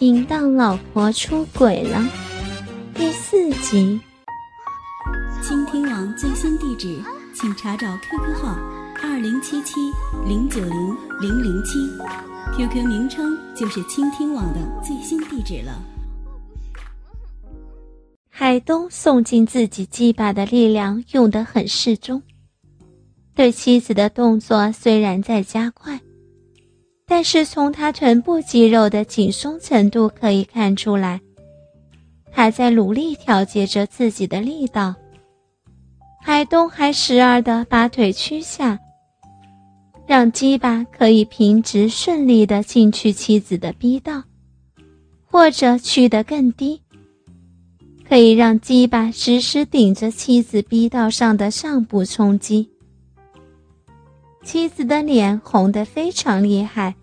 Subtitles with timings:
[0.00, 2.02] 淫荡老婆出轨了，
[2.94, 4.00] 第四集。
[5.42, 6.98] 倾听网最新地址，
[7.34, 8.58] 请查找 QQ 号
[9.02, 9.74] 二零七七
[10.26, 11.78] 零九零零零七
[12.56, 15.78] ，QQ 名称就是倾听网的最新地址了。
[18.30, 22.22] 海东送进自己鸡巴的力量用得很适中，
[23.34, 26.00] 对妻子的动作虽然在加快。
[27.10, 31.20] 但是从他臀部肌肉的紧松程度可以看出来，
[32.30, 34.94] 他在努力调节着自己的力道。
[36.22, 38.78] 海东还时而的把腿屈下，
[40.06, 44.22] 让鸡巴可以平直顺利的进去妻子的逼道，
[45.26, 46.80] 或者屈得更低，
[48.08, 52.70] 可以让鸡巴时时顶着妻子逼道上的上部冲击。
[54.44, 56.94] 妻子的脸红得非常厉害。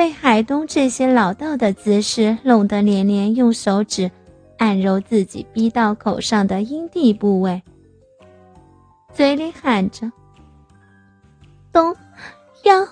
[0.00, 4.10] 被海东这些老道的姿势弄得连连用手指
[4.56, 7.62] 按揉自己逼到口上的阴蒂部位，
[9.12, 10.10] 嘴里喊着
[11.70, 11.94] ：“东，
[12.64, 12.88] 要，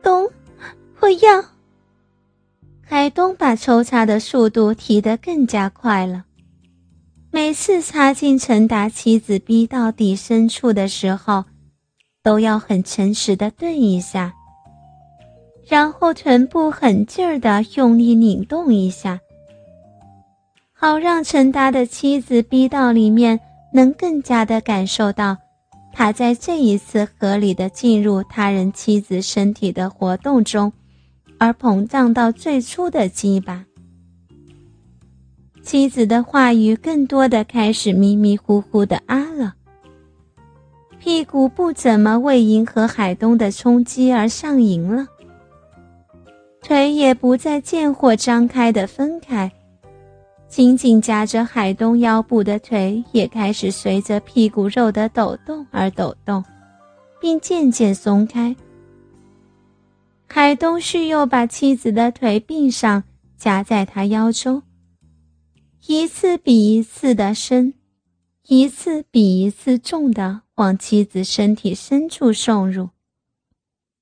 [0.00, 0.30] 东，
[1.00, 1.44] 我要。”
[2.86, 6.24] 海东把抽插的速度提得更加快了，
[7.32, 11.46] 每次插进陈达妻子逼到底深处的时候，
[12.22, 14.36] 都要很诚实的顿一下。
[15.68, 19.20] 然后臀部狠劲儿的用力拧动一下，
[20.72, 23.38] 好让陈达的妻子逼到里面
[23.74, 25.36] 能更加的感受到
[25.92, 30.72] 他在这一次合理的进入他人妻子身体的活动中，
[31.36, 33.66] 而膨胀到最初的鸡巴。
[35.62, 39.54] 妻子的话语更多的开始迷迷糊糊的啊了，
[40.98, 45.06] 屁股不怎么为迎合海东的冲击而上瘾了。
[46.68, 49.50] 腿也不再见或张开的分开，
[50.48, 56.44] 紧紧夹着海东腰部的腿也开始随着屁股肉的抖动而抖动，
[57.18, 58.54] 并渐渐松开。
[60.26, 63.02] 海东旭又把妻子的腿并上，
[63.38, 64.62] 夹在他腰中，
[65.86, 67.72] 一次比一次的深，
[68.46, 72.90] 一次比一次重的往妻子身体深处送入，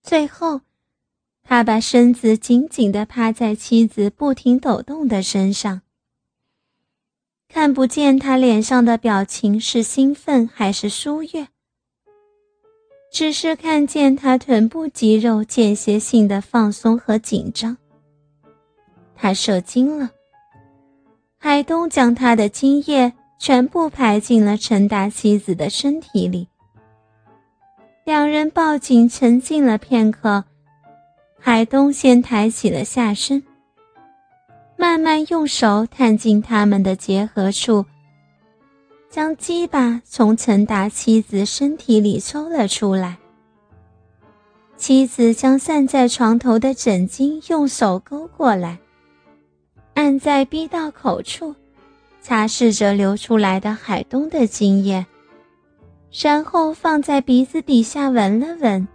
[0.02, 0.62] 最后。
[1.48, 5.82] 他把身子紧紧地趴在妻子不停抖动的身上，
[7.48, 11.46] 看不见他脸上的表情是兴奋还是疏悦，
[13.12, 17.76] 只是看见他臀部肌肉间歇性的放松和紧张。
[19.14, 20.10] 他射精了，
[21.38, 26.48] 海东将他的精液全部排进了陈达妻子的身体里，
[28.04, 30.44] 两人抱紧沉静了片刻。
[31.38, 33.42] 海东先抬起了下身，
[34.76, 37.86] 慢慢用手探进他们的结合处，
[39.08, 43.18] 将鸡巴从陈达妻子身体里抽了出来。
[44.76, 48.78] 妻子将散在床头的枕巾用手勾过来，
[49.94, 51.54] 按在逼道口处，
[52.20, 55.06] 擦拭着流出来的海东的精液，
[56.10, 58.86] 然后放在鼻子底下闻了闻。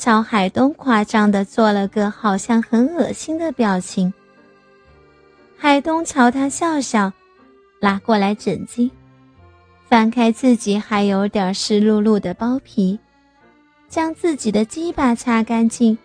[0.00, 4.10] 朝海东夸张的做了个好像很恶心的表情。
[5.58, 7.12] 海东朝他笑笑，
[7.80, 8.90] 拉过来枕巾，
[9.90, 12.98] 翻开自己还有点湿漉漉的包皮，
[13.90, 15.98] 将自己的鸡巴擦干净，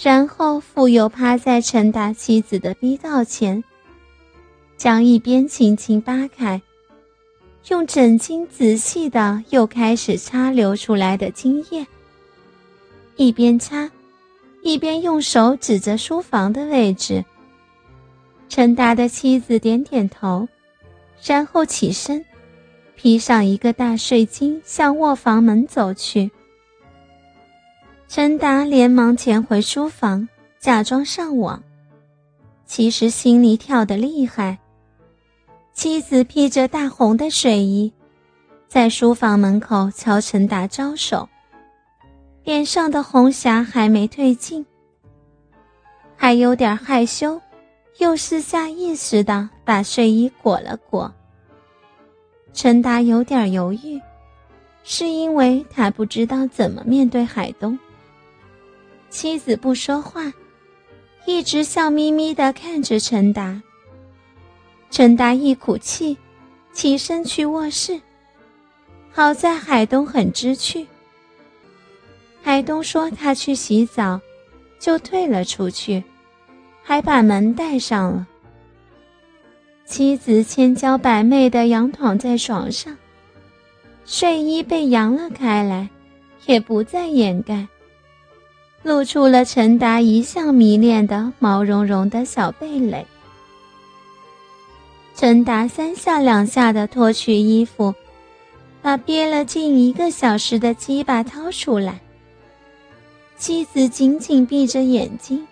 [0.00, 3.64] 然后复又趴在陈达妻子的逼道前，
[4.76, 6.62] 将一边轻轻扒开，
[7.70, 11.84] 用枕巾仔细的又开始擦流出来的精液。
[13.16, 13.90] 一边擦，
[14.62, 17.24] 一边用手指着书房的位置。
[18.48, 20.48] 陈达的妻子点点头，
[21.24, 22.24] 然后起身，
[22.96, 26.30] 披上一个大睡巾，向卧房门走去。
[28.08, 31.62] 陈达连忙潜回书房，假装上网，
[32.66, 34.58] 其实心里跳得厉害。
[35.72, 37.92] 妻子披着大红的睡衣，
[38.68, 41.28] 在书房门口朝陈达招手。
[42.44, 44.64] 脸上的红霞还没褪尽，
[46.14, 47.40] 还有点害羞，
[47.96, 51.10] 又是下意识的把睡衣裹了裹。
[52.52, 53.98] 陈达有点犹豫，
[54.82, 57.78] 是因为他不知道怎么面对海东。
[59.08, 60.30] 妻子不说话，
[61.24, 63.62] 一直笑眯眯的看着陈达。
[64.90, 66.14] 陈达一口气，
[66.74, 67.98] 起身去卧室。
[69.10, 70.86] 好在海东很知趣。
[72.44, 74.20] 海东说：“他去洗澡，
[74.78, 76.04] 就退了出去，
[76.82, 78.26] 还把门带上了。
[79.86, 82.94] 妻子千娇百媚的仰躺在床上，
[84.04, 85.88] 睡衣被扬了开来，
[86.44, 87.66] 也不再掩盖，
[88.82, 93.06] 露出了陈达一向迷恋的毛茸茸的小蓓蕾。
[95.14, 97.94] 陈达三下两下的脱去衣服，
[98.82, 102.02] 把憋了近一个小时的鸡巴掏出来。
[103.36, 105.46] 妻子紧紧闭着眼睛，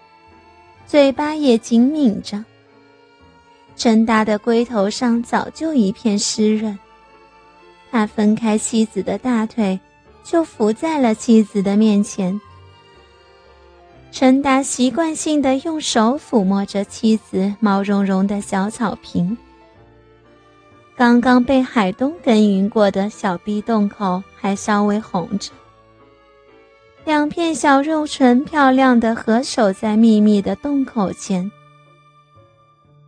[0.87, 2.44] 嘴巴也紧抿着。
[3.76, 6.79] 陈达的龟头上早就一片湿润，
[7.90, 9.79] 他分开妻子的大腿，
[10.23, 12.40] 就伏在了妻子的面前。
[14.11, 19.37] 陈达习惯性的用手抚摸着妻子毛茸茸的小草坪，
[20.94, 25.50] 刚刚被海东耕耘过的小逼洞口还稍微红着，
[27.04, 31.50] 两片小肉唇漂亮的合守在密密的洞口前。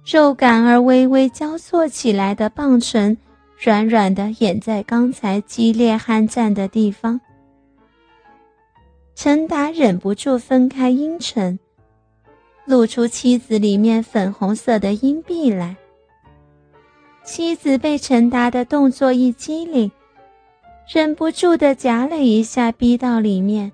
[0.05, 3.17] 肉感而微微交错起来的棒唇，
[3.57, 7.21] 软软的掩在刚才激烈酣战的地方。
[9.15, 11.59] 陈达忍不住分开阴唇，
[12.65, 15.77] 露出妻子里面粉红色的阴蒂来。
[17.23, 19.91] 妻子被陈达的动作一激灵，
[20.93, 23.73] 忍不住的夹了一下逼到里面，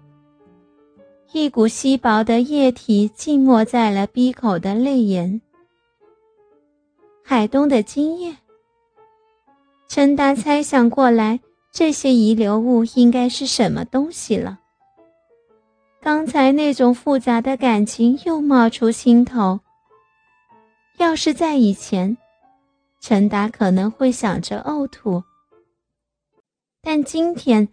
[1.33, 5.41] 一股稀薄的液体浸没在了鼻口的泪眼。
[7.23, 8.37] 海东的精液。
[9.87, 11.39] 陈达猜想过来，
[11.71, 14.59] 这些遗留物应该是什么东西了。
[16.01, 19.61] 刚才那种复杂的感情又冒出心头。
[20.99, 22.17] 要是在以前，
[23.01, 25.23] 陈达可能会想着呕吐，
[26.83, 27.69] 但今天，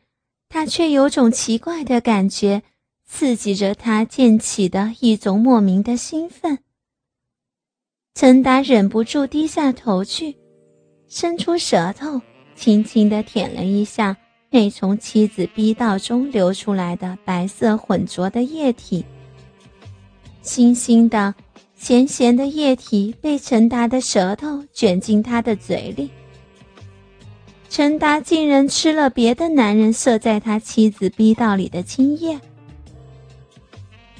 [0.48, 2.62] 他却有种奇怪的感觉，
[3.08, 6.60] 刺激着他溅起的一种莫名的兴奋。
[8.14, 10.36] 陈达忍不住低下头去，
[11.08, 12.22] 伸出舌头，
[12.56, 14.18] 轻轻地舔了一下
[14.50, 19.06] 那从妻子逼道中流出来的白色浑浊的液体。
[20.44, 21.34] 腥腥的、
[21.76, 26.10] 咸咸的液体被陈达的舌头卷进他的嘴里。
[27.70, 32.40] 陈达竟然吃了别的男人射在他妻子逼道里的精液，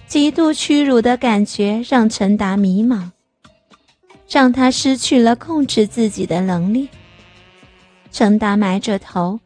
[0.08, 3.12] 极度屈辱的感觉让陈达迷茫。
[4.30, 6.90] 让他失去了控制自己的能力。
[8.12, 9.40] 陈达埋着头，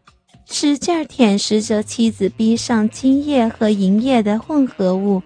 [0.50, 5.22] 使劲舔舐着妻子逼上精液和银液的混合物，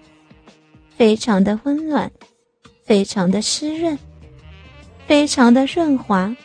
[0.94, 2.12] 非常的温暖，
[2.84, 3.98] 非常的湿润，
[5.06, 6.36] 非常的润滑。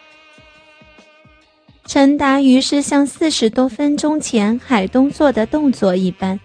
[1.85, 6.39] 陈达于是像四十多分钟前海东做的动作一般，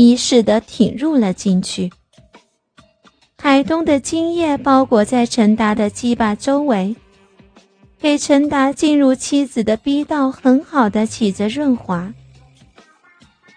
[0.00, 1.90] 一似的挺入了进去。
[3.36, 6.94] 海东的精液包裹在陈达的鸡巴周围，
[7.98, 12.14] 给陈达进入妻子的逼道很好的起着润滑。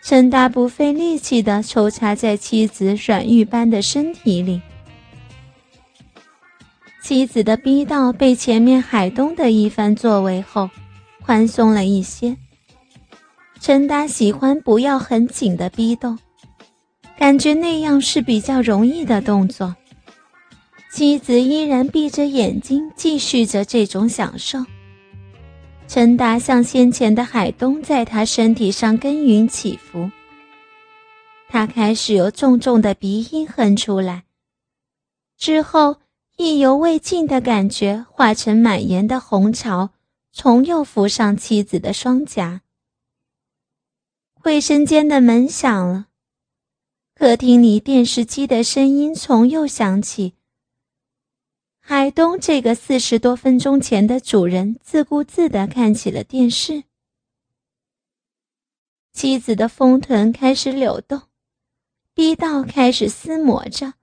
[0.02, 4.60] 陈达不费力气的抽插在妻子软玉般的身体里，
[7.04, 10.68] 妻子的逼道被前面海东的一番作为后，
[11.24, 12.36] 宽松了一些。
[13.60, 16.18] 陈达喜欢不要很紧的逼动。
[17.22, 19.76] 感觉那样是比较容易的动作。
[20.92, 24.66] 妻子依然闭着眼睛，继续着这种享受。
[25.88, 30.10] 陈达像先前的海东，在他身体上耕耘起伏。
[31.48, 34.24] 他开始有重重的鼻音哼出来，
[35.38, 35.98] 之后
[36.38, 39.92] 意犹未尽的感觉化成满眼的红潮，
[40.34, 42.62] 重又浮上妻子的双颊。
[44.44, 46.08] 卫生间的门响了。
[47.22, 50.34] 客厅里电视机的声音从又响起。
[51.80, 56.86] 海东这个四十多分钟前的主人自顾自地看起了电视。
[59.14, 61.22] 妻子的丰臀开始扭动，
[62.16, 63.94] 逼道开始撕磨着。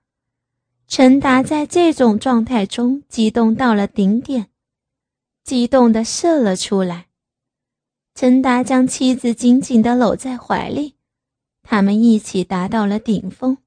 [0.87, 4.47] 陈达在这种状态中激动到了顶点，
[5.43, 7.07] 激动地射了出来。
[8.15, 10.95] 陈达将妻子紧紧地搂在怀里。
[11.71, 13.59] 他们一起达到了顶峰。